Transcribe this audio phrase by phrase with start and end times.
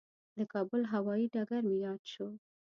[0.37, 2.27] د کابل هوایي ډګر مې یاد شو.